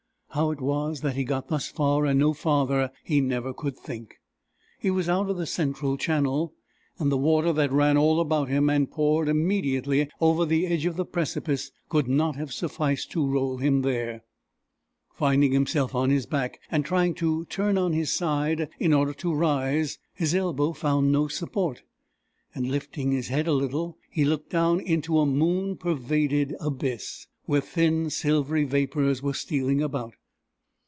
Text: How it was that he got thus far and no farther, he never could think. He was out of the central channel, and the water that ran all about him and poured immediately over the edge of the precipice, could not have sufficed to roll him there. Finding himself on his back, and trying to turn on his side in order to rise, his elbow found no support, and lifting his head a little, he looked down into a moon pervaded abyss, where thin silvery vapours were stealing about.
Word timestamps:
How 0.33 0.51
it 0.51 0.61
was 0.61 1.01
that 1.01 1.17
he 1.17 1.25
got 1.25 1.49
thus 1.49 1.67
far 1.67 2.05
and 2.05 2.17
no 2.17 2.31
farther, 2.31 2.91
he 3.03 3.19
never 3.19 3.53
could 3.53 3.77
think. 3.77 4.21
He 4.79 4.89
was 4.89 5.09
out 5.09 5.29
of 5.29 5.35
the 5.35 5.45
central 5.45 5.97
channel, 5.97 6.53
and 6.97 7.11
the 7.11 7.17
water 7.17 7.51
that 7.51 7.69
ran 7.73 7.97
all 7.97 8.21
about 8.21 8.47
him 8.47 8.69
and 8.69 8.89
poured 8.89 9.27
immediately 9.27 10.07
over 10.21 10.45
the 10.45 10.67
edge 10.67 10.85
of 10.85 10.95
the 10.95 11.03
precipice, 11.03 11.71
could 11.89 12.07
not 12.07 12.37
have 12.37 12.53
sufficed 12.53 13.11
to 13.11 13.27
roll 13.27 13.57
him 13.57 13.81
there. 13.81 14.23
Finding 15.13 15.51
himself 15.51 15.93
on 15.93 16.11
his 16.11 16.25
back, 16.25 16.61
and 16.71 16.85
trying 16.85 17.13
to 17.15 17.43
turn 17.47 17.77
on 17.77 17.91
his 17.91 18.13
side 18.13 18.69
in 18.79 18.93
order 18.93 19.13
to 19.15 19.33
rise, 19.33 19.99
his 20.13 20.33
elbow 20.33 20.71
found 20.71 21.11
no 21.11 21.27
support, 21.27 21.83
and 22.55 22.71
lifting 22.71 23.11
his 23.11 23.27
head 23.27 23.47
a 23.47 23.51
little, 23.53 23.97
he 24.09 24.23
looked 24.23 24.49
down 24.49 24.79
into 24.79 25.19
a 25.19 25.25
moon 25.25 25.75
pervaded 25.75 26.55
abyss, 26.61 27.27
where 27.47 27.59
thin 27.59 28.09
silvery 28.09 28.63
vapours 28.63 29.21
were 29.21 29.33
stealing 29.33 29.81
about. 29.81 30.13